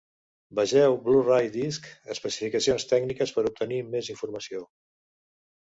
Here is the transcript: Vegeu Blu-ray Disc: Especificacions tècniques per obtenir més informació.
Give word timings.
Vegeu 0.59 0.95
Blu-ray 1.07 1.49
Disc: 1.57 1.85
Especificacions 2.15 2.89
tècniques 2.95 3.37
per 3.37 3.47
obtenir 3.51 3.81
més 3.93 4.11
informació. 4.15 4.67